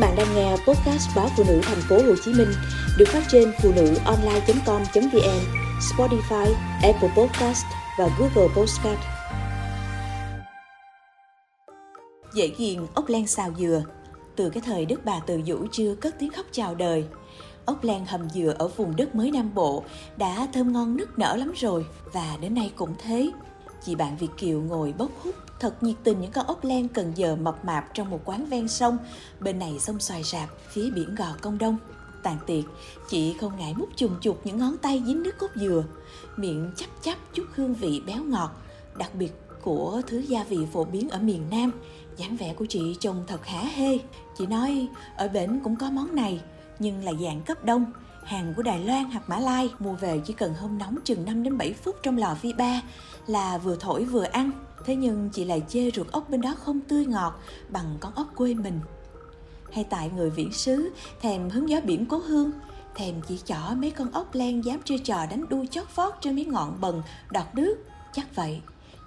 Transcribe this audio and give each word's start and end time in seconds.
bạn 0.00 0.16
đang 0.16 0.34
nghe 0.34 0.50
podcast 0.50 1.16
báo 1.16 1.28
phụ 1.36 1.44
nữ 1.48 1.60
thành 1.62 1.80
phố 1.88 1.96
Hồ 1.96 2.14
Chí 2.24 2.32
Minh 2.32 2.48
được 2.98 3.08
phát 3.08 3.22
trên 3.28 3.52
phụ 3.62 3.72
nữ 3.76 3.94
online.com.vn, 4.04 5.40
Spotify, 5.80 6.52
Apple 6.82 7.10
Podcast 7.16 7.64
và 7.98 8.08
Google 8.18 8.54
Podcast. 8.56 9.00
Dễ 12.34 12.50
ghiền 12.58 12.86
ốc 12.94 13.08
len 13.08 13.26
xào 13.26 13.50
dừa 13.58 13.84
Từ 14.36 14.50
cái 14.50 14.62
thời 14.66 14.86
Đức 14.86 15.04
bà 15.04 15.20
Từ 15.26 15.40
Dũ 15.46 15.66
chưa 15.72 15.94
cất 15.94 16.14
tiếng 16.18 16.30
khóc 16.30 16.46
chào 16.52 16.74
đời, 16.74 17.04
ốc 17.64 17.84
len 17.84 18.06
hầm 18.06 18.30
dừa 18.30 18.54
ở 18.58 18.68
vùng 18.68 18.96
đất 18.96 19.14
mới 19.14 19.30
Nam 19.30 19.54
Bộ 19.54 19.84
đã 20.16 20.48
thơm 20.52 20.72
ngon 20.72 20.96
nức 20.96 21.18
nở 21.18 21.36
lắm 21.36 21.52
rồi 21.56 21.86
và 22.12 22.36
đến 22.40 22.54
nay 22.54 22.72
cũng 22.76 22.94
thế. 22.98 23.30
Chị 23.84 23.94
bạn 23.94 24.16
Việt 24.16 24.28
Kiều 24.36 24.60
ngồi 24.60 24.94
bốc 24.98 25.10
hút 25.22 25.34
thật 25.60 25.82
nhiệt 25.82 25.96
tình 26.04 26.20
những 26.20 26.32
con 26.32 26.46
ốc 26.46 26.64
len 26.64 26.88
cần 26.88 27.12
giờ 27.14 27.36
mập 27.36 27.64
mạp 27.64 27.94
trong 27.94 28.10
một 28.10 28.20
quán 28.24 28.46
ven 28.46 28.68
sông, 28.68 28.98
bên 29.40 29.58
này 29.58 29.78
sông 29.78 30.00
xoài 30.00 30.22
rạp, 30.22 30.48
phía 30.68 30.90
biển 30.90 31.14
gò 31.14 31.26
công 31.40 31.58
đông. 31.58 31.76
Tàn 32.22 32.36
tiệc, 32.46 32.64
chị 33.08 33.34
không 33.40 33.56
ngại 33.58 33.74
mút 33.76 33.88
chùm 33.96 34.20
chục 34.20 34.40
những 34.44 34.58
ngón 34.58 34.78
tay 34.78 35.02
dính 35.06 35.22
nước 35.22 35.38
cốt 35.38 35.50
dừa, 35.54 35.84
miệng 36.36 36.72
chắp 36.76 36.90
chắp 37.02 37.18
chút 37.34 37.44
hương 37.54 37.74
vị 37.74 38.02
béo 38.06 38.24
ngọt, 38.24 38.50
đặc 38.98 39.14
biệt 39.14 39.32
của 39.62 40.02
thứ 40.06 40.18
gia 40.18 40.44
vị 40.44 40.58
phổ 40.72 40.84
biến 40.84 41.08
ở 41.08 41.18
miền 41.18 41.44
Nam. 41.50 41.72
dáng 42.16 42.36
vẻ 42.36 42.54
của 42.54 42.66
chị 42.66 42.96
trông 43.00 43.24
thật 43.26 43.46
hả 43.46 43.60
hê. 43.60 43.98
Chị 44.38 44.46
nói, 44.46 44.88
ở 45.16 45.28
bển 45.28 45.60
cũng 45.64 45.76
có 45.76 45.90
món 45.90 46.14
này, 46.14 46.40
nhưng 46.78 47.04
là 47.04 47.12
dạng 47.24 47.42
cấp 47.42 47.64
đông, 47.64 47.84
hàng 48.24 48.54
của 48.56 48.62
Đài 48.62 48.84
Loan 48.84 49.04
hoặc 49.04 49.28
Mã 49.28 49.38
Lai 49.38 49.70
mua 49.78 49.92
về 49.92 50.20
chỉ 50.24 50.32
cần 50.32 50.54
hâm 50.54 50.78
nóng 50.78 50.98
chừng 51.04 51.24
5 51.24 51.42
đến 51.42 51.58
7 51.58 51.72
phút 51.72 51.96
trong 52.02 52.18
lò 52.18 52.36
vi 52.42 52.52
ba 52.52 52.82
là 53.26 53.58
vừa 53.58 53.76
thổi 53.76 54.04
vừa 54.04 54.24
ăn. 54.24 54.50
Thế 54.84 54.96
nhưng 54.96 55.30
chị 55.32 55.44
lại 55.44 55.62
chê 55.68 55.90
ruột 55.90 56.12
ốc 56.12 56.30
bên 56.30 56.40
đó 56.40 56.54
không 56.58 56.80
tươi 56.80 57.06
ngọt 57.06 57.40
bằng 57.68 57.96
con 58.00 58.14
ốc 58.14 58.26
quê 58.36 58.54
mình. 58.54 58.80
Hay 59.72 59.84
tại 59.84 60.10
người 60.16 60.30
viễn 60.30 60.52
xứ 60.52 60.90
thèm 61.20 61.50
hứng 61.50 61.68
gió 61.68 61.80
biển 61.84 62.06
cố 62.06 62.18
hương, 62.18 62.50
thèm 62.94 63.14
chỉ 63.28 63.38
chỏ 63.44 63.74
mấy 63.76 63.90
con 63.90 64.10
ốc 64.10 64.34
len 64.34 64.64
dám 64.64 64.80
chơi 64.84 64.98
trò 64.98 65.26
đánh 65.30 65.44
đu 65.48 65.66
chót 65.66 65.96
vót 65.96 66.14
trên 66.20 66.34
mấy 66.34 66.44
ngọn 66.44 66.80
bần 66.80 67.02
đọt 67.30 67.46
nước, 67.54 67.76
chắc 68.12 68.36
vậy. 68.36 68.60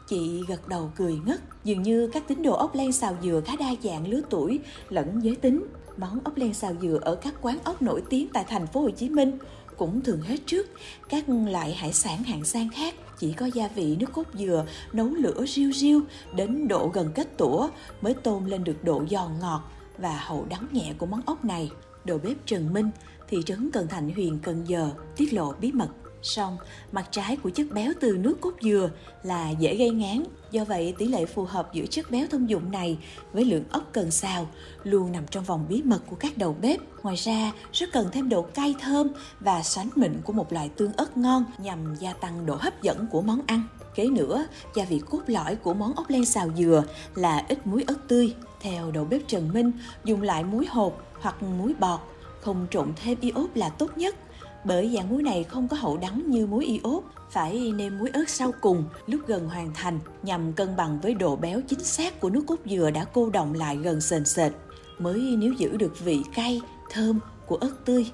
Chị 0.07 0.43
gật 0.47 0.67
đầu 0.67 0.91
cười 0.95 1.19
ngất, 1.25 1.41
dường 1.63 1.81
như 1.81 2.09
các 2.13 2.27
tín 2.27 2.43
đồ 2.43 2.53
ốc 2.53 2.75
len 2.75 2.91
xào 2.91 3.17
dừa 3.23 3.41
khá 3.45 3.55
đa 3.59 3.73
dạng 3.83 4.07
lứa 4.07 4.21
tuổi 4.29 4.59
lẫn 4.89 5.19
giới 5.23 5.35
tính. 5.35 5.65
Món 5.97 6.19
ốc 6.23 6.37
len 6.37 6.53
xào 6.53 6.73
dừa 6.81 6.99
ở 7.01 7.15
các 7.15 7.33
quán 7.41 7.57
ốc 7.63 7.81
nổi 7.81 8.03
tiếng 8.09 8.27
tại 8.33 8.45
thành 8.47 8.67
phố 8.67 8.81
Hồ 8.81 8.89
Chí 8.89 9.09
Minh 9.09 9.37
cũng 9.77 10.01
thường 10.01 10.21
hết 10.21 10.37
trước 10.45 10.67
các 11.09 11.23
loại 11.29 11.73
hải 11.73 11.93
sản 11.93 12.23
hạng 12.23 12.45
sang 12.45 12.69
khác 12.69 12.95
chỉ 13.19 13.33
có 13.33 13.45
gia 13.45 13.67
vị 13.67 13.95
nước 13.99 14.13
cốt 14.13 14.23
dừa 14.33 14.65
nấu 14.93 15.07
lửa 15.07 15.45
riu 15.47 15.71
riu 15.71 16.01
đến 16.35 16.67
độ 16.67 16.91
gần 16.93 17.11
kết 17.15 17.37
tủa 17.37 17.69
mới 18.01 18.13
tôn 18.13 18.45
lên 18.45 18.63
được 18.63 18.83
độ 18.83 19.03
giòn 19.09 19.31
ngọt 19.41 19.61
và 19.97 20.17
hậu 20.17 20.45
đắng 20.49 20.67
nhẹ 20.71 20.93
của 20.97 21.05
món 21.05 21.21
ốc 21.25 21.45
này. 21.45 21.71
Đầu 22.05 22.19
bếp 22.23 22.37
Trần 22.45 22.73
Minh, 22.73 22.89
thị 23.29 23.37
trấn 23.45 23.71
Cần 23.71 23.87
Thạnh, 23.87 24.13
huyền 24.13 24.39
Cần 24.43 24.63
Giờ 24.67 24.91
tiết 25.15 25.33
lộ 25.33 25.53
bí 25.61 25.71
mật 25.71 25.89
Song, 26.23 26.57
mặt 26.91 27.05
trái 27.11 27.37
của 27.43 27.49
chất 27.49 27.67
béo 27.71 27.93
từ 27.99 28.17
nước 28.17 28.41
cốt 28.41 28.51
dừa 28.61 28.89
là 29.23 29.49
dễ 29.49 29.75
gây 29.75 29.89
ngán. 29.89 30.23
Do 30.51 30.65
vậy, 30.65 30.93
tỷ 30.97 31.05
lệ 31.05 31.25
phù 31.25 31.43
hợp 31.43 31.73
giữa 31.73 31.85
chất 31.85 32.11
béo 32.11 32.27
thông 32.31 32.49
dụng 32.49 32.71
này 32.71 32.97
với 33.33 33.45
lượng 33.45 33.63
ốc 33.71 33.83
cần 33.91 34.11
xào 34.11 34.47
luôn 34.83 35.11
nằm 35.11 35.27
trong 35.27 35.43
vòng 35.43 35.65
bí 35.69 35.81
mật 35.81 35.99
của 36.09 36.15
các 36.15 36.37
đầu 36.37 36.55
bếp. 36.61 36.79
Ngoài 37.03 37.15
ra, 37.15 37.51
rất 37.73 37.89
cần 37.93 38.09
thêm 38.11 38.29
độ 38.29 38.41
cay 38.41 38.75
thơm 38.81 39.07
và 39.39 39.63
xoắn 39.63 39.89
mịn 39.95 40.21
của 40.23 40.33
một 40.33 40.53
loại 40.53 40.69
tương 40.69 40.93
ớt 40.93 41.17
ngon 41.17 41.45
nhằm 41.57 41.95
gia 41.95 42.13
tăng 42.13 42.45
độ 42.45 42.55
hấp 42.55 42.81
dẫn 42.81 43.07
của 43.11 43.21
món 43.21 43.41
ăn. 43.47 43.63
Kế 43.95 44.07
nữa, 44.07 44.45
gia 44.75 44.85
vị 44.85 45.01
cốt 45.09 45.21
lõi 45.27 45.55
của 45.55 45.73
món 45.73 45.93
ốc 45.93 46.09
len 46.09 46.25
xào 46.25 46.49
dừa 46.57 46.83
là 47.15 47.45
ít 47.49 47.67
muối 47.67 47.83
ớt 47.87 48.07
tươi. 48.07 48.35
Theo 48.59 48.91
đầu 48.91 49.05
bếp 49.05 49.21
Trần 49.27 49.53
Minh, 49.53 49.71
dùng 50.03 50.21
lại 50.21 50.43
muối 50.43 50.65
hột 50.65 51.01
hoặc 51.21 51.43
muối 51.43 51.73
bọt, 51.79 51.99
không 52.41 52.67
trộn 52.71 52.93
thêm 53.03 53.17
iốt 53.21 53.49
là 53.55 53.69
tốt 53.69 53.97
nhất 53.97 54.15
bởi 54.63 54.91
dạng 54.95 55.09
muối 55.09 55.23
này 55.23 55.43
không 55.43 55.67
có 55.67 55.77
hậu 55.77 55.97
đắng 55.97 56.23
như 56.27 56.45
muối 56.45 56.65
iốt, 56.65 57.03
phải 57.31 57.71
nêm 57.71 57.99
muối 57.99 58.09
ớt 58.13 58.29
sau 58.29 58.51
cùng 58.61 58.83
lúc 59.07 59.21
gần 59.27 59.49
hoàn 59.49 59.73
thành 59.73 59.99
nhằm 60.23 60.53
cân 60.53 60.75
bằng 60.75 60.99
với 61.01 61.13
độ 61.13 61.35
béo 61.35 61.61
chính 61.61 61.83
xác 61.83 62.19
của 62.19 62.29
nước 62.29 62.43
cốt 62.47 62.59
dừa 62.65 62.91
đã 62.91 63.05
cô 63.05 63.29
động 63.29 63.53
lại 63.53 63.77
gần 63.77 64.01
sền 64.01 64.25
sệt, 64.25 64.51
mới 64.99 65.35
nếu 65.37 65.53
giữ 65.53 65.77
được 65.77 65.99
vị 65.99 66.21
cay, 66.35 66.61
thơm 66.89 67.19
của 67.45 67.55
ớt 67.55 67.85
tươi. 67.85 68.11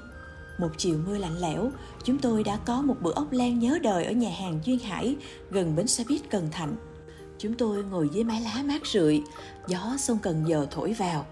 Một 0.59 0.69
chiều 0.77 0.97
mưa 1.07 1.17
lạnh 1.17 1.37
lẽo, 1.39 1.71
chúng 2.03 2.17
tôi 2.17 2.43
đã 2.43 2.57
có 2.65 2.81
một 2.81 2.95
bữa 3.01 3.13
ốc 3.13 3.31
len 3.31 3.59
nhớ 3.59 3.79
đời 3.83 4.05
ở 4.05 4.11
nhà 4.11 4.29
hàng 4.39 4.59
Duyên 4.65 4.79
Hải 4.79 5.15
gần 5.51 5.75
bến 5.75 5.87
xe 5.87 6.03
buýt 6.09 6.21
Cần 6.29 6.49
Thạnh. 6.51 6.75
Chúng 7.37 7.53
tôi 7.53 7.83
ngồi 7.83 8.09
dưới 8.13 8.23
mái 8.23 8.41
lá 8.41 8.63
mát 8.65 8.87
rượi, 8.87 9.21
gió 9.67 9.95
sông 9.99 10.17
Cần 10.21 10.43
Giờ 10.47 10.67
thổi 10.71 10.93
vào. 10.93 11.25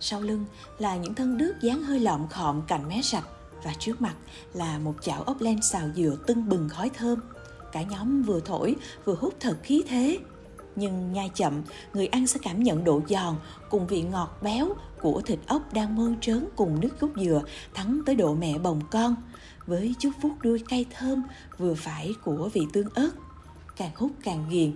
Sau 0.00 0.20
lưng 0.20 0.44
là 0.78 0.96
những 0.96 1.14
thân 1.14 1.38
đước 1.38 1.60
dáng 1.62 1.82
hơi 1.82 2.00
lọm 2.00 2.28
khọm 2.28 2.62
cạnh 2.66 2.88
mé 2.88 3.02
sạch 3.02 3.24
và 3.64 3.72
trước 3.78 4.02
mặt 4.02 4.14
là 4.54 4.78
một 4.78 4.94
chảo 5.02 5.22
ốc 5.22 5.40
len 5.40 5.62
xào 5.62 5.88
dừa 5.96 6.16
tưng 6.26 6.48
bừng 6.48 6.68
khói 6.68 6.90
thơm. 6.94 7.20
Cả 7.72 7.82
nhóm 7.82 8.22
vừa 8.22 8.40
thổi 8.40 8.76
vừa 9.04 9.14
hút 9.14 9.34
thật 9.40 9.56
khí 9.62 9.82
thế. 9.88 10.18
Nhưng 10.76 11.12
nhai 11.12 11.30
chậm, 11.34 11.62
người 11.94 12.06
ăn 12.06 12.26
sẽ 12.26 12.40
cảm 12.42 12.62
nhận 12.62 12.84
độ 12.84 13.00
giòn 13.08 13.34
cùng 13.70 13.86
vị 13.86 14.02
ngọt 14.02 14.38
béo 14.42 14.68
của 15.00 15.20
thịt 15.20 15.38
ốc 15.46 15.72
đang 15.72 15.96
mơn 15.96 16.16
trớn 16.20 16.48
cùng 16.56 16.80
nước 16.80 17.00
cốt 17.00 17.08
dừa 17.16 17.42
thắng 17.74 18.00
tới 18.06 18.14
độ 18.14 18.34
mẹ 18.34 18.58
bồng 18.58 18.80
con 18.90 19.16
với 19.66 19.94
chút 19.98 20.10
phút 20.22 20.32
đuôi 20.42 20.62
cay 20.68 20.86
thơm 20.98 21.22
vừa 21.58 21.74
phải 21.74 22.12
của 22.24 22.50
vị 22.52 22.62
tương 22.72 22.88
ớt. 22.94 23.10
Càng 23.76 23.90
hút 23.94 24.10
càng 24.22 24.46
ghiền. 24.50 24.72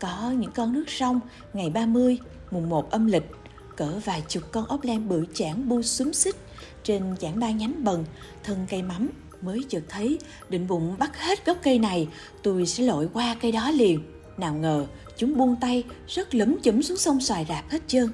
Có 0.00 0.34
những 0.38 0.52
con 0.52 0.72
nước 0.72 0.84
sông 0.86 1.20
ngày 1.52 1.70
30, 1.70 2.18
mùng 2.50 2.68
1 2.68 2.90
âm 2.90 3.06
lịch, 3.06 3.30
cỡ 3.76 4.00
vài 4.04 4.22
chục 4.28 4.42
con 4.52 4.66
ốc 4.66 4.84
len 4.84 5.08
bự 5.08 5.24
chảng 5.34 5.68
bu 5.68 5.82
xúm 5.82 6.12
xích 6.12 6.36
trên 6.84 7.16
chảng 7.20 7.40
ba 7.40 7.50
nhánh 7.50 7.84
bần, 7.84 8.04
thân 8.44 8.66
cây 8.70 8.82
mắm. 8.82 9.10
Mới 9.42 9.64
chợt 9.68 9.82
thấy 9.88 10.18
định 10.48 10.66
bụng 10.68 10.94
bắt 10.98 11.18
hết 11.18 11.46
gốc 11.46 11.58
cây 11.62 11.78
này 11.78 12.08
tôi 12.42 12.66
sẽ 12.66 12.84
lội 12.84 13.08
qua 13.12 13.36
cây 13.40 13.52
đó 13.52 13.70
liền. 13.70 14.00
Nào 14.38 14.54
ngờ 14.54 14.86
chúng 15.16 15.36
buông 15.36 15.56
tay 15.60 15.84
rất 16.08 16.34
lấm 16.34 16.56
chấm 16.62 16.82
xuống 16.82 16.96
sông 16.96 17.20
xoài 17.20 17.46
rạp 17.48 17.70
hết 17.70 17.82
trơn. 17.86 18.08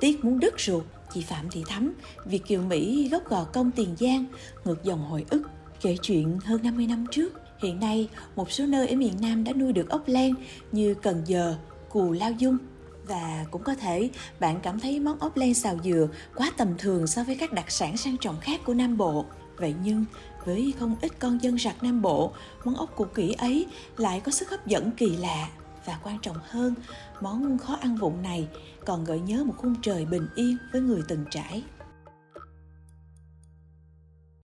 Tiếc 0.00 0.24
muốn 0.24 0.40
đứt 0.40 0.60
ruột 0.60 0.84
chị 1.14 1.20
phạm 1.20 1.50
thị 1.50 1.64
thắm. 1.68 1.94
Việt 2.24 2.46
kiều 2.46 2.62
mỹ 2.62 3.08
gốc 3.08 3.28
gò 3.28 3.44
công 3.44 3.70
tiền 3.70 3.96
giang 4.00 4.24
ngược 4.64 4.84
dòng 4.84 5.04
hồi 5.04 5.24
ức 5.30 5.42
kể 5.80 5.96
chuyện 6.02 6.38
hơn 6.44 6.62
50 6.62 6.86
năm 6.86 7.06
trước. 7.10 7.40
Hiện 7.62 7.80
nay 7.80 8.08
một 8.36 8.52
số 8.52 8.66
nơi 8.66 8.88
ở 8.88 8.96
miền 8.96 9.12
nam 9.20 9.44
đã 9.44 9.52
nuôi 9.52 9.72
được 9.72 9.88
ốc 9.88 10.02
len 10.06 10.34
như 10.72 10.94
cần 10.94 11.22
giờ 11.26 11.56
cù 11.88 12.12
lao 12.12 12.32
dung 12.32 12.58
và 13.06 13.46
cũng 13.50 13.62
có 13.62 13.74
thể 13.74 14.10
bạn 14.40 14.60
cảm 14.62 14.80
thấy 14.80 15.00
món 15.00 15.18
ốc 15.18 15.36
len 15.36 15.54
xào 15.54 15.78
dừa 15.84 16.08
quá 16.34 16.52
tầm 16.56 16.74
thường 16.78 17.06
so 17.06 17.24
với 17.24 17.36
các 17.36 17.52
đặc 17.52 17.70
sản 17.70 17.96
sang 17.96 18.16
trọng 18.16 18.40
khác 18.40 18.60
của 18.64 18.74
Nam 18.74 18.96
Bộ. 18.96 19.24
Vậy 19.56 19.74
nhưng 19.84 20.04
với 20.44 20.74
không 20.78 20.96
ít 21.00 21.12
con 21.18 21.42
dân 21.42 21.58
rạc 21.58 21.82
Nam 21.82 22.02
Bộ, 22.02 22.32
món 22.64 22.74
ốc 22.76 22.96
củ 22.96 23.04
kỹ 23.04 23.32
ấy 23.38 23.66
lại 23.96 24.20
có 24.20 24.32
sức 24.32 24.50
hấp 24.50 24.66
dẫn 24.66 24.90
kỳ 24.90 25.16
lạ 25.16 25.48
và 25.86 25.98
quan 26.02 26.18
trọng 26.22 26.36
hơn, 26.48 26.74
món 27.20 27.58
khó 27.58 27.78
ăn 27.80 27.96
vụng 27.96 28.22
này 28.22 28.48
còn 28.86 29.04
gợi 29.04 29.20
nhớ 29.20 29.44
một 29.44 29.54
khung 29.56 29.74
trời 29.82 30.06
bình 30.06 30.28
yên 30.34 30.56
với 30.72 30.80
người 30.80 31.02
từng 31.08 31.24
trải. 31.30 31.62